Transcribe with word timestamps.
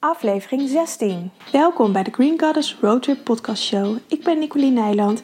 aflevering 0.00 0.68
16. 0.68 1.30
Welkom 1.52 1.92
bij 1.92 2.02
de 2.02 2.10
Green 2.10 2.40
Goddess 2.40 2.76
Roadtrip 2.80 3.24
Podcast 3.24 3.62
Show. 3.62 3.96
Ik 4.08 4.24
ben 4.24 4.38
Nicoline 4.38 4.80
Nijland 4.80 5.22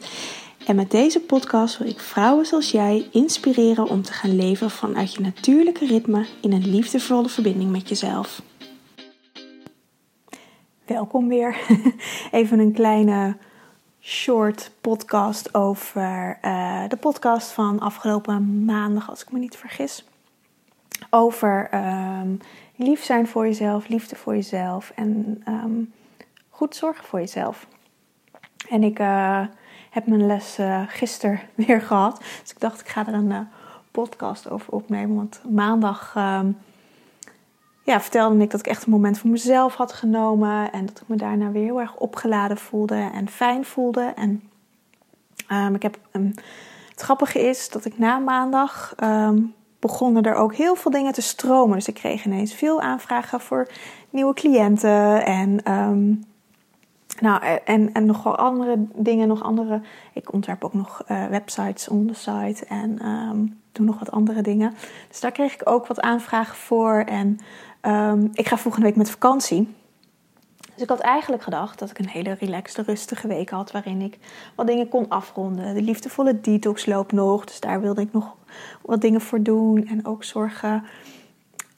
en 0.65 0.75
met 0.75 0.91
deze 0.91 1.19
podcast 1.19 1.77
wil 1.77 1.87
ik 1.87 1.99
vrouwen 1.99 2.45
zoals 2.45 2.71
jij 2.71 3.07
inspireren 3.11 3.87
om 3.87 4.01
te 4.01 4.13
gaan 4.13 4.35
leven 4.35 4.69
vanuit 4.71 5.13
je 5.13 5.21
natuurlijke 5.21 5.85
ritme 5.85 6.25
in 6.41 6.51
een 6.51 6.69
liefdevolle 6.69 7.29
verbinding 7.29 7.71
met 7.71 7.89
jezelf. 7.89 8.41
Welkom 10.85 11.27
weer. 11.27 11.57
Even 12.31 12.59
een 12.59 12.73
kleine 12.73 13.37
short 14.01 14.71
podcast 14.81 15.53
over 15.53 16.39
uh, 16.41 16.83
de 16.87 16.97
podcast 16.97 17.51
van 17.51 17.79
afgelopen 17.79 18.65
maandag, 18.65 19.09
als 19.09 19.21
ik 19.21 19.31
me 19.31 19.39
niet 19.39 19.57
vergis. 19.57 20.05
Over 21.09 21.69
um, 21.73 22.39
lief 22.75 23.03
zijn 23.03 23.27
voor 23.27 23.45
jezelf, 23.45 23.87
liefde 23.87 24.15
voor 24.15 24.35
jezelf 24.35 24.91
en 24.95 25.43
um, 25.47 25.93
goed 26.49 26.75
zorgen 26.75 27.05
voor 27.05 27.19
jezelf. 27.19 27.67
En 28.69 28.83
ik 28.83 28.99
uh, 28.99 29.41
heb 29.89 30.07
mijn 30.07 30.25
les 30.25 30.59
uh, 30.59 30.81
gisteren 30.87 31.39
weer 31.55 31.81
gehad. 31.81 32.17
Dus 32.41 32.51
ik 32.51 32.59
dacht, 32.59 32.79
ik 32.79 32.87
ga 32.87 33.07
er 33.07 33.13
een 33.13 33.31
uh, 33.31 33.39
podcast 33.91 34.49
over 34.49 34.73
opnemen. 34.73 35.15
Want 35.15 35.41
maandag 35.49 36.13
um, 36.17 36.57
ja, 37.83 38.01
vertelde 38.01 38.43
ik 38.43 38.51
dat 38.51 38.59
ik 38.59 38.67
echt 38.67 38.85
een 38.85 38.91
moment 38.91 39.19
voor 39.19 39.29
mezelf 39.29 39.75
had 39.75 39.93
genomen. 39.93 40.71
En 40.71 40.85
dat 40.85 41.01
ik 41.01 41.07
me 41.07 41.15
daarna 41.15 41.51
weer 41.51 41.63
heel 41.63 41.79
erg 41.79 41.95
opgeladen 41.95 42.57
voelde 42.57 43.09
en 43.13 43.29
fijn 43.29 43.65
voelde. 43.65 44.13
En 44.15 44.49
um, 45.51 45.75
ik 45.75 45.81
heb, 45.81 45.97
het 46.89 47.01
grappige 47.01 47.39
is 47.39 47.69
dat 47.69 47.85
ik 47.85 47.97
na 47.97 48.17
maandag 48.19 48.95
begonnen 49.85 50.23
er 50.23 50.35
ook 50.35 50.55
heel 50.55 50.75
veel 50.75 50.91
dingen 50.91 51.13
te 51.13 51.21
stromen. 51.21 51.75
Dus 51.75 51.87
ik 51.87 51.93
kreeg 51.93 52.25
ineens 52.25 52.53
veel 52.53 52.81
aanvragen 52.81 53.39
voor 53.39 53.67
nieuwe 54.09 54.33
cliënten 54.33 55.25
en, 55.25 55.71
um, 55.71 56.23
nou, 57.19 57.43
en, 57.65 57.93
en 57.93 58.05
nog 58.05 58.23
wel 58.23 58.35
andere 58.35 58.75
dingen, 58.93 59.27
nog 59.27 59.43
andere. 59.43 59.81
Ik 60.13 60.33
ontwerp 60.33 60.63
ook 60.63 60.73
nog 60.73 61.03
uh, 61.07 61.25
websites 61.25 61.87
on 61.87 62.05
the 62.05 62.13
site 62.13 62.65
en 62.65 63.05
um, 63.07 63.59
doe 63.71 63.85
nog 63.85 63.99
wat 63.99 64.11
andere 64.11 64.41
dingen. 64.41 64.73
Dus 65.09 65.19
daar 65.19 65.31
kreeg 65.31 65.53
ik 65.53 65.69
ook 65.69 65.87
wat 65.87 66.01
aanvragen 66.01 66.55
voor. 66.55 66.93
En 66.93 67.39
um, 67.81 68.29
ik 68.33 68.47
ga 68.47 68.57
volgende 68.57 68.85
week 68.87 68.95
met 68.95 69.09
vakantie. 69.09 69.75
Dus 70.75 70.83
ik 70.83 70.89
had 70.89 70.99
eigenlijk 70.99 71.43
gedacht 71.43 71.79
dat 71.79 71.89
ik 71.89 71.99
een 71.99 72.09
hele 72.09 72.33
relaxte, 72.39 72.81
rustige 72.81 73.27
week 73.27 73.49
had. 73.49 73.71
Waarin 73.71 74.01
ik 74.01 74.17
wat 74.55 74.67
dingen 74.67 74.89
kon 74.89 75.09
afronden. 75.09 75.73
De 75.73 75.81
liefdevolle 75.81 76.41
detox 76.41 76.85
loopt 76.85 77.11
nog. 77.11 77.45
Dus 77.45 77.59
daar 77.59 77.81
wilde 77.81 78.01
ik 78.01 78.13
nog 78.13 78.35
wat 78.81 79.01
dingen 79.01 79.21
voor 79.21 79.41
doen. 79.41 79.87
En 79.87 80.05
ook 80.05 80.23
zorgen 80.23 80.83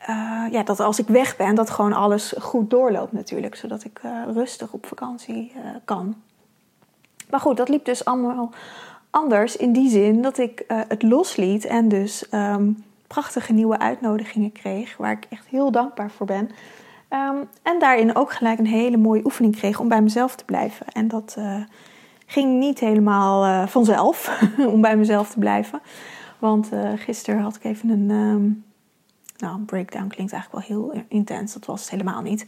uh, 0.09 0.45
ja, 0.51 0.63
dat 0.63 0.79
als 0.79 0.99
ik 0.99 1.07
weg 1.07 1.35
ben, 1.35 1.55
dat 1.55 1.69
gewoon 1.69 1.93
alles 1.93 2.33
goed 2.39 2.69
doorloopt 2.69 3.11
natuurlijk. 3.11 3.55
Zodat 3.55 3.83
ik 3.83 4.01
uh, 4.05 4.23
rustig 4.33 4.71
op 4.71 4.85
vakantie 4.85 5.51
uh, 5.55 5.61
kan. 5.85 6.15
Maar 7.29 7.39
goed, 7.39 7.57
dat 7.57 7.69
liep 7.69 7.85
dus 7.85 8.05
allemaal 8.05 8.49
anders 9.09 9.55
in 9.55 9.71
die 9.71 9.89
zin 9.89 10.21
dat 10.21 10.37
ik 10.37 10.63
het 10.67 11.03
losliet. 11.03 11.65
En 11.65 11.87
dus 11.87 12.25
um, 12.31 12.83
prachtige 13.07 13.53
nieuwe 13.53 13.79
uitnodigingen 13.79 14.51
kreeg. 14.51 14.97
Waar 14.97 15.11
ik 15.11 15.25
echt 15.29 15.45
heel 15.47 15.71
dankbaar 15.71 16.11
voor 16.11 16.25
ben. 16.25 16.49
Um, 17.09 17.47
en 17.63 17.79
daarin 17.79 18.15
ook 18.15 18.33
gelijk 18.33 18.59
een 18.59 18.65
hele 18.65 18.97
mooie 18.97 19.25
oefening 19.25 19.55
kreeg 19.55 19.79
om 19.79 19.87
bij 19.87 20.01
mezelf 20.01 20.35
te 20.35 20.45
blijven. 20.45 20.85
En 20.87 21.07
dat 21.07 21.35
uh, 21.39 21.63
ging 22.25 22.59
niet 22.59 22.79
helemaal 22.79 23.45
uh, 23.45 23.67
vanzelf 23.67 24.41
om 24.73 24.81
bij 24.81 24.97
mezelf 24.97 25.29
te 25.29 25.39
blijven. 25.39 25.81
Want 26.39 26.73
uh, 26.73 26.91
gisteren 26.95 27.41
had 27.41 27.55
ik 27.55 27.63
even 27.63 27.89
een, 27.89 28.09
um, 28.09 28.65
nou, 29.37 29.55
een 29.55 29.65
breakdown 29.65 30.07
klinkt 30.07 30.33
eigenlijk 30.33 30.67
wel 30.67 30.77
heel 30.77 31.03
intens. 31.07 31.53
Dat 31.53 31.65
was 31.65 31.81
het 31.81 31.89
helemaal 31.89 32.21
niet. 32.21 32.45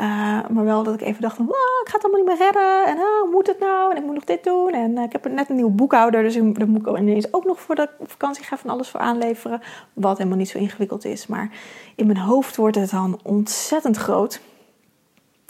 Uh, 0.00 0.06
maar 0.48 0.64
wel 0.64 0.82
dat 0.82 0.94
ik 0.94 1.00
even 1.00 1.22
dacht 1.22 1.36
van, 1.36 1.44
oh, 1.44 1.80
ik 1.82 1.88
ga 1.88 1.96
het 1.96 2.04
allemaal 2.04 2.22
niet 2.22 2.38
meer 2.38 2.46
redden. 2.46 2.86
En 2.86 2.96
oh, 2.96 3.20
hoe 3.20 3.30
moet 3.30 3.46
het 3.46 3.58
nou? 3.58 3.90
En 3.90 3.96
ik 3.96 4.04
moet 4.04 4.14
nog 4.14 4.24
dit 4.24 4.44
doen. 4.44 4.72
En 4.72 4.90
uh, 4.90 5.02
ik 5.02 5.12
heb 5.12 5.28
net 5.28 5.48
een 5.48 5.54
nieuwe 5.54 5.70
boekhouder. 5.70 6.22
Dus 6.22 6.34
daar 6.34 6.68
moet 6.68 6.86
ik 6.86 6.98
ineens 6.98 7.32
ook 7.32 7.44
nog 7.44 7.60
voor 7.60 7.74
de 7.74 7.88
vakantie 8.02 8.44
ga 8.44 8.56
van 8.56 8.70
alles 8.70 8.88
voor 8.88 9.00
aanleveren. 9.00 9.60
Wat 9.92 10.18
helemaal 10.18 10.38
niet 10.38 10.48
zo 10.48 10.58
ingewikkeld 10.58 11.04
is. 11.04 11.26
Maar 11.26 11.50
in 11.96 12.06
mijn 12.06 12.18
hoofd 12.18 12.56
wordt 12.56 12.76
het 12.76 12.90
dan 12.90 13.20
ontzettend 13.22 13.96
groot. 13.96 14.40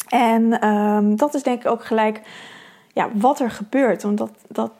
En 0.09 0.69
um, 0.69 1.17
dat 1.17 1.35
is 1.35 1.43
denk 1.43 1.61
ik 1.61 1.71
ook 1.71 1.85
gelijk 1.85 2.21
ja, 2.93 3.09
wat 3.15 3.41
er 3.41 3.51
gebeurt. 3.51 4.03
Want 4.03 4.23
dat, 4.49 4.73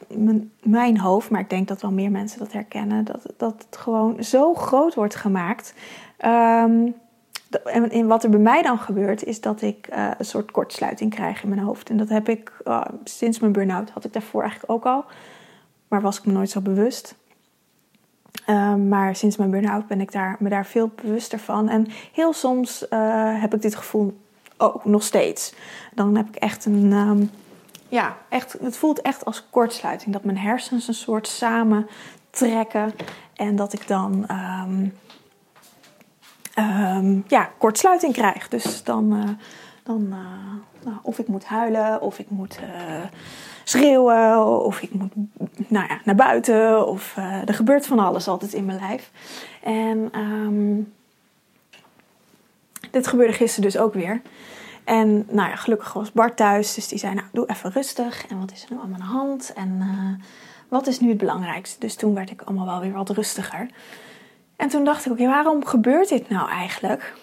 mijn, 0.63 0.99
hoofd, 0.99 1.29
maar 1.29 1.41
ik 1.41 1.49
denk 1.49 1.67
dat 1.67 1.81
wel 1.81 1.91
meer 1.91 2.11
mensen 2.11 2.39
dat 2.39 2.51
herkennen, 2.51 3.05
dat, 3.05 3.25
dat 3.37 3.65
het 3.69 3.77
gewoon 3.77 4.23
zo 4.23 4.53
groot 4.53 4.93
wordt 4.93 5.15
gemaakt. 5.15 5.73
Um, 6.25 6.95
en 7.63 8.07
wat 8.07 8.23
er 8.23 8.29
bij 8.29 8.39
mij 8.39 8.61
dan 8.61 8.79
gebeurt, 8.79 9.23
is 9.23 9.41
dat 9.41 9.61
ik 9.61 9.87
uh, 9.93 10.11
een 10.17 10.25
soort 10.25 10.51
kortsluiting 10.51 11.13
krijg 11.13 11.43
in 11.43 11.49
mijn 11.49 11.61
hoofd. 11.61 11.89
En 11.89 11.97
dat 11.97 12.09
heb 12.09 12.29
ik 12.29 12.51
uh, 12.65 12.81
sinds 13.03 13.39
mijn 13.39 13.51
burn-out, 13.51 13.89
had 13.89 14.05
ik 14.05 14.13
daarvoor 14.13 14.41
eigenlijk 14.41 14.71
ook 14.71 14.85
al. 14.85 15.05
Maar 15.87 16.01
was 16.01 16.17
ik 16.17 16.25
me 16.25 16.31
nooit 16.31 16.49
zo 16.49 16.61
bewust. 16.61 17.15
Uh, 18.47 18.75
maar 18.75 19.15
sinds 19.15 19.37
mijn 19.37 19.49
burn-out 19.49 19.87
ben 19.87 20.01
ik 20.01 20.11
daar, 20.11 20.35
me 20.39 20.49
daar 20.49 20.65
veel 20.65 20.91
bewuster 20.95 21.39
van. 21.39 21.69
En 21.69 21.87
heel 22.13 22.33
soms 22.33 22.85
uh, 22.89 23.41
heb 23.41 23.53
ik 23.53 23.61
dit 23.61 23.75
gevoel 23.75 24.17
ook 24.57 24.85
nog 24.85 25.03
steeds. 25.03 25.53
Dan 25.93 26.15
heb 26.15 26.27
ik 26.27 26.35
echt 26.35 26.65
een. 26.65 26.91
Um, 26.91 27.29
ja, 27.93 28.17
echt, 28.29 28.55
het 28.61 28.77
voelt 28.77 29.01
echt 29.01 29.25
als 29.25 29.47
kortsluiting. 29.49 30.13
Dat 30.13 30.23
mijn 30.23 30.37
hersens 30.37 30.87
een 30.87 30.93
soort 30.93 31.27
samen 31.27 31.87
trekken. 32.29 32.93
En 33.35 33.55
dat 33.55 33.73
ik 33.73 33.87
dan 33.87 34.25
um, 34.31 34.93
um, 36.59 37.23
ja, 37.27 37.49
kortsluiting 37.57 38.13
krijg. 38.13 38.47
Dus 38.47 38.83
dan, 38.83 39.13
uh, 39.13 39.29
dan 39.83 40.01
uh, 40.09 40.85
nou, 40.85 40.97
of 41.01 41.19
ik 41.19 41.27
moet 41.27 41.45
huilen, 41.45 42.01
of 42.01 42.19
ik 42.19 42.29
moet 42.29 42.59
uh, 42.59 43.03
schreeuwen, 43.63 44.45
of 44.45 44.81
ik 44.81 44.93
moet 44.93 45.11
nou 45.67 45.87
ja, 45.87 45.99
naar 46.03 46.15
buiten. 46.15 46.87
Of 46.87 47.15
er 47.45 47.53
gebeurt 47.53 47.85
van 47.85 47.99
alles 47.99 48.27
altijd 48.27 48.53
in 48.53 48.65
mijn 48.65 48.79
lijf. 48.79 49.11
En 49.63 50.19
um, 50.19 50.93
dit 52.91 53.07
gebeurde 53.07 53.33
gisteren 53.33 53.71
dus 53.71 53.81
ook 53.81 53.93
weer. 53.93 54.21
En 54.83 55.25
nou 55.29 55.49
ja, 55.49 55.55
gelukkig 55.55 55.93
was 55.93 56.11
Bart 56.11 56.37
thuis, 56.37 56.73
dus 56.73 56.87
die 56.87 56.99
zei: 56.99 57.13
Nou, 57.13 57.27
doe 57.31 57.49
even 57.49 57.71
rustig. 57.71 58.27
En 58.27 58.39
wat 58.39 58.51
is 58.51 58.63
er 58.63 58.71
nu 58.71 58.77
allemaal 58.77 58.99
aan 58.99 59.07
de 59.07 59.13
hand? 59.13 59.53
En 59.53 59.69
uh, 59.81 60.25
wat 60.67 60.87
is 60.87 60.99
nu 60.99 61.09
het 61.09 61.17
belangrijkste? 61.17 61.79
Dus 61.79 61.95
toen 61.95 62.13
werd 62.13 62.29
ik 62.29 62.41
allemaal 62.41 62.65
wel 62.65 62.79
weer 62.79 62.91
wat 62.91 63.09
rustiger. 63.09 63.69
En 64.55 64.69
toen 64.69 64.83
dacht 64.83 65.05
ik: 65.05 65.11
Oké, 65.11 65.25
waarom 65.25 65.65
gebeurt 65.65 66.09
dit 66.09 66.29
nou 66.29 66.49
eigenlijk? 66.49 67.13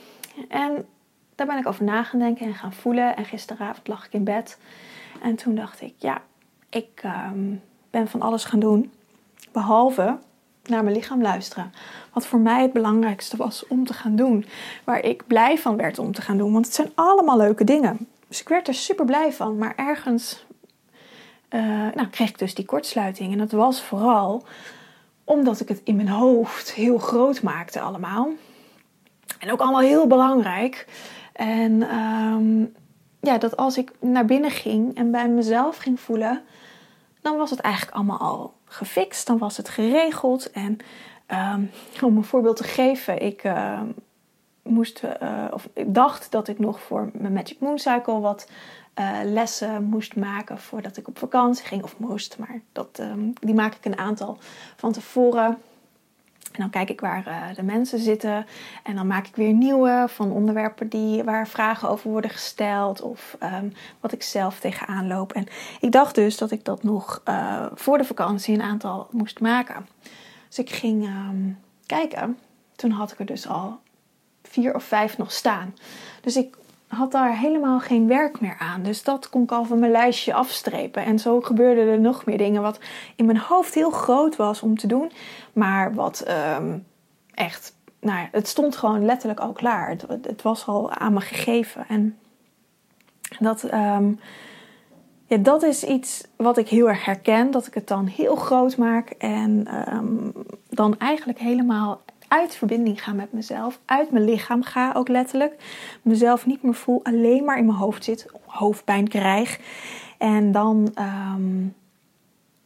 En 0.48 0.86
daar 1.34 1.46
ben 1.46 1.58
ik 1.58 1.66
over 1.66 1.84
na 1.84 2.02
gaan 2.02 2.20
denken 2.20 2.46
en 2.46 2.54
gaan 2.54 2.72
voelen. 2.72 3.16
En 3.16 3.24
gisteravond 3.24 3.88
lag 3.88 4.06
ik 4.06 4.12
in 4.12 4.24
bed. 4.24 4.58
En 5.22 5.36
toen 5.36 5.54
dacht 5.54 5.80
ik: 5.80 5.94
Ja, 5.96 6.22
ik 6.68 7.02
um, 7.04 7.62
ben 7.90 8.08
van 8.08 8.22
alles 8.22 8.44
gaan 8.44 8.60
doen. 8.60 8.92
Behalve 9.52 10.18
naar 10.64 10.84
mijn 10.84 10.96
lichaam 10.96 11.22
luisteren. 11.22 11.72
Wat 12.12 12.26
voor 12.26 12.38
mij 12.38 12.62
het 12.62 12.72
belangrijkste 12.72 13.36
was 13.36 13.66
om 13.66 13.86
te 13.86 13.92
gaan 13.92 14.16
doen. 14.16 14.44
Waar 14.84 15.04
ik 15.04 15.26
blij 15.26 15.58
van 15.58 15.76
werd 15.76 15.98
om 15.98 16.12
te 16.12 16.22
gaan 16.22 16.36
doen. 16.36 16.52
Want 16.52 16.66
het 16.66 16.74
zijn 16.74 16.92
allemaal 16.94 17.36
leuke 17.36 17.64
dingen. 17.64 18.08
Dus 18.28 18.40
ik 18.40 18.48
werd 18.48 18.68
er 18.68 18.74
super 18.74 19.04
blij 19.04 19.32
van. 19.32 19.58
Maar 19.58 19.72
ergens 19.76 20.44
uh, 21.50 21.60
nou, 21.94 22.08
kreeg 22.08 22.28
ik 22.28 22.38
dus 22.38 22.54
die 22.54 22.64
kortsluiting. 22.64 23.32
En 23.32 23.38
dat 23.38 23.52
was 23.52 23.82
vooral 23.82 24.44
omdat 25.24 25.60
ik 25.60 25.68
het 25.68 25.80
in 25.84 25.96
mijn 25.96 26.08
hoofd 26.08 26.72
heel 26.72 26.98
groot 26.98 27.42
maakte 27.42 27.80
allemaal. 27.80 28.28
En 29.38 29.52
ook 29.52 29.60
allemaal 29.60 29.80
heel 29.80 30.06
belangrijk. 30.06 30.86
En 31.32 31.96
um, 31.96 32.74
ja, 33.20 33.38
dat 33.38 33.56
als 33.56 33.78
ik 33.78 33.92
naar 34.00 34.24
binnen 34.24 34.50
ging 34.50 34.96
en 34.96 35.10
bij 35.10 35.28
mezelf 35.28 35.76
ging 35.76 36.00
voelen, 36.00 36.42
dan 37.20 37.36
was 37.36 37.50
het 37.50 37.60
eigenlijk 37.60 37.96
allemaal 37.96 38.18
al 38.18 38.54
gefixt. 38.64 39.26
Dan 39.26 39.38
was 39.38 39.56
het 39.56 39.68
geregeld. 39.68 40.50
En 40.50 40.78
um, 41.54 41.70
om 42.00 42.16
een 42.16 42.24
voorbeeld 42.24 42.56
te 42.56 42.64
geven, 42.64 43.22
ik 43.22 43.44
uh, 43.44 43.80
moest, 44.62 45.02
uh, 45.22 45.44
of 45.50 45.68
ik 45.74 45.94
dacht 45.94 46.30
dat 46.30 46.48
ik 46.48 46.58
nog 46.58 46.80
voor 46.80 47.10
mijn 47.12 47.32
Magic 47.32 47.60
Moon 47.60 47.78
Cycle 47.78 48.20
wat 48.20 48.48
uh, 49.00 49.18
lessen 49.24 49.84
moest 49.84 50.16
maken 50.16 50.58
voordat 50.58 50.96
ik 50.96 51.08
op 51.08 51.18
vakantie 51.18 51.64
ging. 51.64 51.82
Of 51.82 51.98
moest, 51.98 52.38
maar 52.38 52.60
dat, 52.72 52.98
um, 53.00 53.32
die 53.40 53.54
maak 53.54 53.74
ik 53.74 53.84
een 53.84 53.98
aantal 53.98 54.38
van 54.76 54.92
tevoren. 54.92 55.58
En 56.52 56.60
dan 56.60 56.70
kijk 56.70 56.90
ik 56.90 57.00
waar 57.00 57.28
uh, 57.28 57.56
de 57.56 57.62
mensen 57.62 57.98
zitten. 57.98 58.46
En 58.82 58.94
dan 58.94 59.06
maak 59.06 59.26
ik 59.26 59.36
weer 59.36 59.52
nieuwe 59.52 60.04
van 60.08 60.32
onderwerpen 60.32 60.88
die, 60.88 61.24
waar 61.24 61.48
vragen 61.48 61.88
over 61.88 62.10
worden 62.10 62.30
gesteld. 62.30 63.00
Of 63.00 63.36
um, 63.42 63.72
wat 64.00 64.12
ik 64.12 64.22
zelf 64.22 64.60
tegenaan 64.60 65.06
loop. 65.06 65.32
En 65.32 65.46
ik 65.80 65.92
dacht 65.92 66.14
dus 66.14 66.36
dat 66.36 66.50
ik 66.50 66.64
dat 66.64 66.82
nog 66.82 67.22
uh, 67.28 67.66
voor 67.74 67.98
de 67.98 68.04
vakantie 68.04 68.54
een 68.54 68.62
aantal 68.62 69.08
moest 69.10 69.40
maken. 69.40 69.86
Dus 70.48 70.58
ik 70.58 70.70
ging 70.70 71.04
um, 71.04 71.58
kijken. 71.86 72.38
Toen 72.76 72.90
had 72.90 73.12
ik 73.12 73.18
er 73.18 73.26
dus 73.26 73.48
al 73.48 73.78
vier 74.42 74.74
of 74.74 74.84
vijf 74.84 75.18
nog 75.18 75.32
staan. 75.32 75.74
Dus 76.20 76.36
ik 76.36 76.56
had 76.90 77.12
daar 77.12 77.38
helemaal 77.38 77.80
geen 77.80 78.06
werk 78.06 78.40
meer 78.40 78.56
aan. 78.58 78.82
Dus 78.82 79.02
dat 79.02 79.28
kon 79.28 79.42
ik 79.42 79.52
al 79.52 79.64
van 79.64 79.78
mijn 79.78 79.92
lijstje 79.92 80.34
afstrepen. 80.34 81.04
En 81.04 81.18
zo 81.18 81.40
gebeurden 81.40 81.88
er 81.88 82.00
nog 82.00 82.24
meer 82.24 82.38
dingen 82.38 82.62
wat 82.62 82.78
in 83.16 83.24
mijn 83.24 83.38
hoofd 83.38 83.74
heel 83.74 83.90
groot 83.90 84.36
was 84.36 84.62
om 84.62 84.78
te 84.78 84.86
doen. 84.86 85.12
Maar 85.52 85.94
wat 85.94 86.24
um, 86.58 86.86
echt, 87.34 87.74
nou 88.00 88.28
het 88.32 88.48
stond 88.48 88.76
gewoon 88.76 89.04
letterlijk 89.04 89.40
al 89.40 89.52
klaar. 89.52 89.88
Het, 89.88 90.04
het, 90.22 90.42
was 90.42 90.66
al 90.66 90.90
aan 90.90 91.12
me 91.12 91.20
gegeven. 91.20 91.84
En 91.88 92.18
Dat, 93.38 93.64
ehm, 93.64 94.12
ja, 95.26 95.36
dat 95.36 95.62
is 95.62 95.84
iets 95.84 96.26
wat 96.36 96.56
ik 96.56 96.68
heel 96.68 96.88
erg 96.88 97.04
herken. 97.04 97.50
Dat 97.50 97.66
ik 97.66 97.74
het 97.74 97.88
dan 97.88 98.06
heel 98.06 98.36
groot 98.36 98.76
maak 98.76 99.10
en 99.10 99.66
ehm, 99.66 100.30
dan 100.68 100.98
eigenlijk 100.98 101.38
helemaal 101.38 102.00
uit 102.30 102.54
verbinding 102.54 103.02
ga 103.02 103.12
met 103.12 103.32
mezelf. 103.32 103.80
Uit 103.84 104.10
mijn 104.10 104.24
lichaam 104.24 104.62
ga 104.62 104.92
ook 104.92 105.08
letterlijk. 105.08 105.54
Mezelf 106.02 106.46
niet 106.46 106.62
meer 106.62 106.74
voel, 106.74 107.00
alleen 107.02 107.44
maar 107.44 107.58
in 107.58 107.66
mijn 107.66 107.78
hoofd 107.78 108.04
zit. 108.04 108.26
Hoofdpijn 108.46 109.08
krijg. 109.08 109.60
En 110.18 110.52
dan, 110.52 110.90
ehm, 110.94 111.62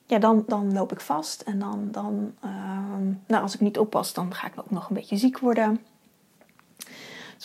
ja, 0.07 0.19
dan, 0.19 0.45
dan 0.47 0.73
loop 0.73 0.93
ik 0.93 1.01
vast. 1.01 1.41
En 1.41 1.59
dan, 1.59 1.89
dan 1.91 2.35
nou, 3.27 3.43
als 3.43 3.55
ik 3.55 3.61
niet 3.61 3.79
oppas, 3.79 4.13
dan 4.13 4.35
ga 4.35 4.47
ik 4.47 4.53
ook 4.57 4.71
nog 4.71 4.89
een 4.89 4.95
beetje 4.95 5.17
ziek 5.17 5.39
worden. 5.39 5.81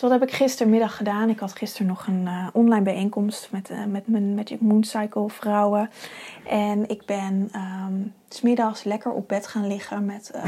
wat 0.00 0.20
heb 0.20 0.22
ik 0.28 0.34
gistermiddag 0.34 0.96
gedaan? 0.96 1.28
Ik 1.28 1.38
had 1.38 1.56
gisteren 1.56 1.86
nog 1.86 2.06
een 2.06 2.22
uh, 2.22 2.46
online 2.52 2.84
bijeenkomst 2.84 3.48
met, 3.50 3.70
uh, 3.70 3.84
met 3.84 4.08
mijn 4.08 4.34
Magic 4.34 4.60
Moon 4.60 4.84
Cycle 4.84 5.28
vrouwen. 5.28 5.90
En 6.48 6.88
ik 6.88 7.04
ben 7.06 7.50
um, 7.54 8.14
smiddags 8.28 8.84
lekker 8.84 9.12
op 9.12 9.28
bed 9.28 9.46
gaan 9.46 9.66
liggen 9.66 10.04
met 10.04 10.30
uh, 10.34 10.42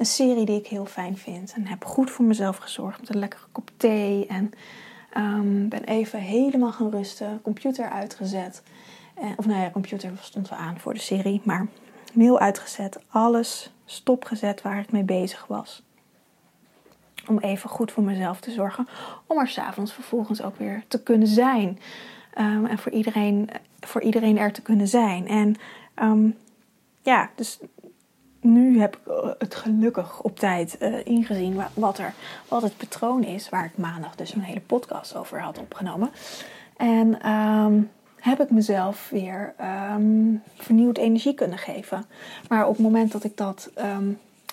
een 0.00 0.06
serie 0.06 0.46
die 0.46 0.58
ik 0.58 0.66
heel 0.66 0.86
fijn 0.86 1.16
vind. 1.16 1.52
En 1.52 1.66
heb 1.66 1.84
goed 1.84 2.10
voor 2.10 2.24
mezelf 2.24 2.56
gezorgd 2.56 3.00
met 3.00 3.08
een 3.08 3.18
lekkere 3.18 3.46
kop 3.52 3.70
thee. 3.76 4.26
En 4.26 4.52
um, 5.16 5.68
ben 5.68 5.84
even 5.84 6.18
helemaal 6.18 6.72
gaan 6.72 6.90
rusten. 6.90 7.42
Computer 7.42 7.90
uitgezet. 7.90 8.62
En, 9.14 9.34
of 9.36 9.46
nou 9.46 9.60
ja, 9.60 9.70
computer 9.70 10.12
stond 10.20 10.48
wel 10.48 10.58
aan 10.58 10.78
voor 10.78 10.94
de 10.94 11.00
serie. 11.00 11.40
Maar 11.44 11.66
mail 12.12 12.38
uitgezet. 12.38 12.98
Alles 13.08 13.72
stopgezet 13.84 14.62
waar 14.62 14.78
ik 14.78 14.92
mee 14.92 15.02
bezig 15.02 15.46
was 15.46 15.82
om 17.28 17.38
even 17.38 17.70
goed 17.70 17.92
voor 17.92 18.02
mezelf 18.02 18.40
te 18.40 18.50
zorgen. 18.50 18.88
Om 19.26 19.38
er 19.38 19.48
s'avonds 19.48 19.92
vervolgens 19.92 20.42
ook 20.42 20.56
weer 20.56 20.84
te 20.88 21.02
kunnen 21.02 21.28
zijn. 21.28 21.78
Um, 22.38 22.66
en 22.66 22.78
voor 22.78 22.92
iedereen, 22.92 23.50
voor 23.80 24.02
iedereen 24.02 24.38
er 24.38 24.52
te 24.52 24.62
kunnen 24.62 24.88
zijn. 24.88 25.28
En 25.28 25.56
um, 26.02 26.36
ja, 27.02 27.30
dus 27.34 27.58
nu 28.40 28.80
heb 28.80 28.96
ik 28.96 29.34
het 29.38 29.54
gelukkig 29.54 30.22
op 30.22 30.38
tijd 30.38 30.76
uh, 30.80 31.06
ingezien 31.06 31.62
wat, 31.74 31.98
er, 31.98 32.14
wat 32.48 32.62
het 32.62 32.76
patroon 32.76 33.24
is. 33.24 33.48
Waar 33.48 33.64
ik 33.64 33.76
maandag 33.76 34.14
dus 34.14 34.34
een 34.34 34.40
hele 34.40 34.60
podcast 34.60 35.16
over 35.16 35.40
had 35.40 35.58
opgenomen. 35.58 36.10
En 36.76 37.30
um, 37.30 37.90
heb 38.16 38.40
ik 38.40 38.50
mezelf 38.50 39.08
weer 39.10 39.54
vernieuwd 40.56 40.98
energie 40.98 41.34
kunnen 41.34 41.58
geven. 41.58 42.04
Maar 42.48 42.66
op 42.66 42.72
het 42.72 42.82
moment 42.84 43.12
dat 43.12 43.24
ik 43.24 43.36
dat 43.36 43.70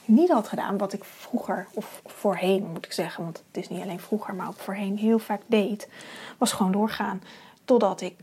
niet 0.05 0.31
had 0.31 0.47
gedaan, 0.47 0.77
wat 0.77 0.93
ik 0.93 1.03
vroeger, 1.03 1.67
of 1.73 2.01
voorheen 2.05 2.67
moet 2.73 2.85
ik 2.85 2.93
zeggen, 2.93 3.23
want 3.23 3.43
het 3.47 3.63
is 3.63 3.69
niet 3.69 3.81
alleen 3.81 3.99
vroeger, 3.99 4.35
maar 4.35 4.47
ook 4.47 4.59
voorheen 4.59 4.97
heel 4.97 5.19
vaak 5.19 5.41
deed, 5.45 5.89
was 6.37 6.51
gewoon 6.51 6.71
doorgaan. 6.71 7.21
Totdat 7.65 8.01
ik 8.01 8.15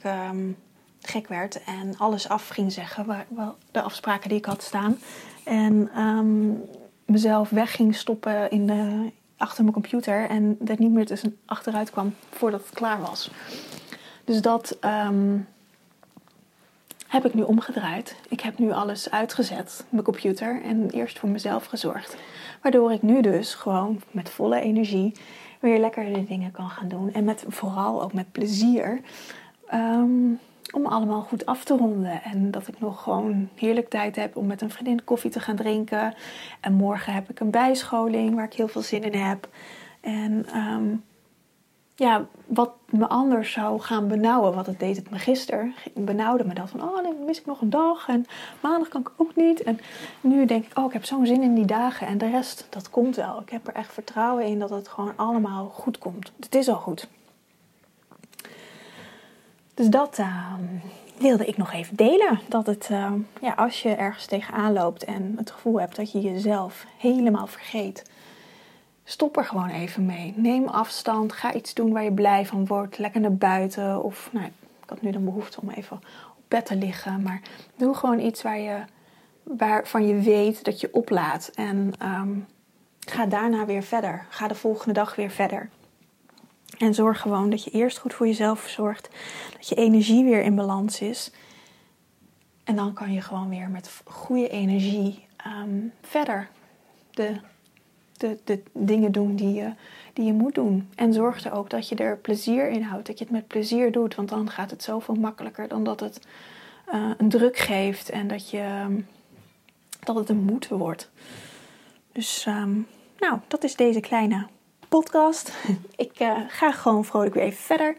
gek 1.00 1.28
werd 1.28 1.64
en 1.64 1.98
alles 1.98 2.28
af 2.28 2.48
ging 2.48 2.72
zeggen, 2.72 3.06
waar, 3.06 3.26
wel, 3.28 3.56
de 3.70 3.82
afspraken 3.82 4.28
die 4.28 4.38
ik 4.38 4.44
had 4.44 4.62
staan. 4.62 4.98
En 5.44 6.00
um, 6.00 6.62
mezelf 7.04 7.50
weg 7.50 7.74
ging 7.74 7.94
stoppen 7.94 8.50
in 8.50 8.70
achter 9.36 9.62
mijn 9.62 9.74
computer 9.74 10.28
en 10.28 10.58
er 10.64 10.76
niet 10.78 10.92
meer 10.92 11.06
tussen 11.06 11.36
achteruit 11.44 11.90
kwam 11.90 12.14
voordat 12.30 12.60
het 12.60 12.74
klaar 12.74 13.00
was. 13.00 13.30
Dus 14.24 14.42
dat, 14.42 14.78
um, 14.80 15.46
heb 17.14 17.24
ik 17.24 17.34
nu 17.34 17.42
omgedraaid. 17.42 18.16
Ik 18.28 18.40
heb 18.40 18.58
nu 18.58 18.72
alles 18.72 19.10
uitgezet, 19.10 19.84
mijn 19.88 20.04
computer, 20.04 20.62
en 20.62 20.90
eerst 20.90 21.18
voor 21.18 21.28
mezelf 21.28 21.64
gezorgd. 21.64 22.16
Waardoor 22.62 22.92
ik 22.92 23.02
nu 23.02 23.20
dus 23.20 23.54
gewoon 23.54 24.00
met 24.10 24.30
volle 24.30 24.60
energie 24.60 25.12
weer 25.60 25.78
lekker 25.78 26.12
de 26.12 26.24
dingen 26.24 26.50
kan 26.50 26.70
gaan 26.70 26.88
doen. 26.88 27.12
En 27.12 27.24
met, 27.24 27.44
vooral 27.48 28.02
ook 28.02 28.12
met 28.12 28.32
plezier. 28.32 29.00
Um, 29.74 30.38
om 30.74 30.86
allemaal 30.86 31.20
goed 31.20 31.46
af 31.46 31.64
te 31.64 31.76
ronden. 31.76 32.22
En 32.22 32.50
dat 32.50 32.68
ik 32.68 32.80
nog 32.80 33.02
gewoon 33.02 33.48
heerlijk 33.54 33.88
tijd 33.88 34.16
heb 34.16 34.36
om 34.36 34.46
met 34.46 34.60
een 34.60 34.70
vriendin 34.70 35.04
koffie 35.04 35.30
te 35.30 35.40
gaan 35.40 35.56
drinken. 35.56 36.14
En 36.60 36.72
morgen 36.72 37.12
heb 37.12 37.30
ik 37.30 37.40
een 37.40 37.50
bijscholing 37.50 38.34
waar 38.34 38.44
ik 38.44 38.52
heel 38.52 38.68
veel 38.68 38.82
zin 38.82 39.02
in 39.02 39.20
heb. 39.20 39.48
En 40.00 40.46
um, 40.56 41.04
ja, 41.94 42.26
wat 42.46 42.72
me 42.90 43.08
anders 43.08 43.52
zou 43.52 43.80
gaan 43.80 44.08
benauwen, 44.08 44.54
wat 44.54 44.66
het 44.66 44.80
deed 44.80 44.96
het 44.96 45.10
me 45.10 45.18
gisteren, 45.18 45.74
benauwde 45.94 46.44
me 46.44 46.54
dat 46.54 46.70
van, 46.70 46.82
oh 46.82 47.02
dan 47.02 47.24
mis 47.24 47.38
ik 47.38 47.46
nog 47.46 47.60
een 47.60 47.70
dag 47.70 48.08
en 48.08 48.26
maandag 48.60 48.88
kan 48.88 49.00
ik 49.00 49.10
ook 49.16 49.36
niet. 49.36 49.62
En 49.62 49.80
nu 50.20 50.44
denk 50.44 50.64
ik, 50.64 50.78
oh 50.78 50.84
ik 50.84 50.92
heb 50.92 51.04
zo'n 51.04 51.26
zin 51.26 51.42
in 51.42 51.54
die 51.54 51.64
dagen 51.64 52.06
en 52.06 52.18
de 52.18 52.30
rest, 52.30 52.66
dat 52.70 52.90
komt 52.90 53.16
wel. 53.16 53.40
Ik 53.40 53.50
heb 53.50 53.66
er 53.66 53.74
echt 53.74 53.92
vertrouwen 53.92 54.44
in 54.44 54.58
dat 54.58 54.70
het 54.70 54.88
gewoon 54.88 55.12
allemaal 55.16 55.68
goed 55.68 55.98
komt. 55.98 56.32
Het 56.40 56.54
is 56.54 56.68
al 56.68 56.76
goed. 56.76 57.08
Dus 59.74 59.86
dat 59.86 60.18
uh, 60.18 60.54
wilde 61.18 61.46
ik 61.46 61.56
nog 61.56 61.72
even 61.72 61.96
delen. 61.96 62.40
Dat 62.48 62.66
het, 62.66 62.88
uh, 62.92 63.12
ja, 63.40 63.52
als 63.52 63.82
je 63.82 63.88
ergens 63.88 64.26
tegenaan 64.26 64.72
loopt 64.72 65.04
en 65.04 65.34
het 65.36 65.50
gevoel 65.50 65.80
hebt 65.80 65.96
dat 65.96 66.12
je 66.12 66.20
jezelf 66.20 66.86
helemaal 66.98 67.46
vergeet 67.46 68.04
Stop 69.04 69.36
er 69.36 69.44
gewoon 69.44 69.68
even 69.68 70.06
mee. 70.06 70.32
Neem 70.36 70.68
afstand. 70.68 71.32
Ga 71.32 71.54
iets 71.54 71.74
doen 71.74 71.92
waar 71.92 72.04
je 72.04 72.12
blij 72.12 72.46
van 72.46 72.66
wordt. 72.66 72.98
Lekker 72.98 73.20
naar 73.20 73.36
buiten. 73.36 74.02
Of 74.02 74.28
nou, 74.32 74.46
ik 74.46 74.88
had 74.88 75.02
nu 75.02 75.10
de 75.10 75.18
behoefte 75.18 75.60
om 75.60 75.70
even 75.70 75.96
op 76.36 76.42
bed 76.48 76.66
te 76.66 76.76
liggen. 76.76 77.22
Maar 77.22 77.40
doe 77.76 77.94
gewoon 77.94 78.18
iets 78.18 78.42
waar 78.42 78.58
je, 78.58 78.78
waarvan 79.42 80.06
je 80.06 80.14
weet 80.14 80.64
dat 80.64 80.80
je 80.80 80.88
oplaat. 80.92 81.50
En 81.54 81.92
um, 82.02 82.46
ga 83.00 83.26
daarna 83.26 83.66
weer 83.66 83.82
verder. 83.82 84.26
Ga 84.28 84.48
de 84.48 84.54
volgende 84.54 84.94
dag 84.94 85.14
weer 85.14 85.30
verder. 85.30 85.68
En 86.78 86.94
zorg 86.94 87.20
gewoon 87.20 87.50
dat 87.50 87.64
je 87.64 87.70
eerst 87.70 87.98
goed 87.98 88.14
voor 88.14 88.26
jezelf 88.26 88.68
zorgt. 88.68 89.08
Dat 89.56 89.68
je 89.68 89.74
energie 89.74 90.24
weer 90.24 90.42
in 90.42 90.54
balans 90.54 91.00
is. 91.00 91.30
En 92.64 92.76
dan 92.76 92.92
kan 92.92 93.12
je 93.12 93.20
gewoon 93.20 93.48
weer 93.48 93.68
met 93.68 94.02
goede 94.04 94.48
energie 94.48 95.26
um, 95.46 95.92
verder. 96.02 96.48
De 97.10 97.40
de, 98.16 98.38
de 98.44 98.62
dingen 98.72 99.12
doen 99.12 99.36
die 99.36 99.52
je, 99.52 99.72
die 100.12 100.24
je 100.24 100.32
moet 100.32 100.54
doen. 100.54 100.88
En 100.94 101.12
zorg 101.12 101.44
er 101.44 101.52
ook 101.52 101.70
dat 101.70 101.88
je 101.88 101.94
er 101.94 102.16
plezier 102.16 102.68
in 102.68 102.82
houdt. 102.82 103.06
Dat 103.06 103.18
je 103.18 103.24
het 103.24 103.32
met 103.32 103.46
plezier 103.46 103.92
doet. 103.92 104.14
Want 104.14 104.28
dan 104.28 104.50
gaat 104.50 104.70
het 104.70 104.82
zoveel 104.82 105.14
makkelijker 105.14 105.68
dan 105.68 105.84
dat 105.84 106.00
het 106.00 106.20
uh, 106.94 107.10
een 107.16 107.28
druk 107.28 107.56
geeft. 107.56 108.10
En 108.10 108.28
dat, 108.28 108.50
je, 108.50 108.86
dat 110.00 110.16
het 110.16 110.28
een 110.28 110.44
moeten 110.44 110.78
wordt. 110.78 111.10
Dus 112.12 112.46
um, 112.46 112.86
nou, 113.18 113.38
dat 113.48 113.64
is 113.64 113.76
deze 113.76 114.00
kleine 114.00 114.46
podcast. 114.88 115.52
Ik 115.96 116.20
uh, 116.20 116.38
ga 116.48 116.72
gewoon 116.72 117.04
vrolijk 117.04 117.34
weer 117.34 117.42
even 117.42 117.62
verder. 117.62 117.96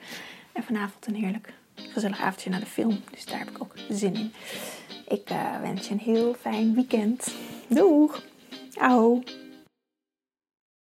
En 0.52 0.64
vanavond 0.64 1.08
een 1.08 1.16
heerlijk 1.16 1.54
gezellig 1.75 2.20
avondje 2.20 2.50
naar 2.50 2.60
de 2.60 2.65
film. 2.65 3.01
Dus 3.12 3.25
daar 3.25 3.39
heb 3.39 3.50
ik 3.50 3.62
ook 3.62 3.74
zin 3.89 4.15
in. 4.15 4.34
Ik 5.08 5.30
uh, 5.32 5.60
wens 5.62 5.88
je 5.88 5.94
een 5.94 6.00
heel 6.00 6.36
fijn 6.42 6.74
weekend. 6.74 7.36
Doeg! 7.68 8.24
Au! 8.77 9.24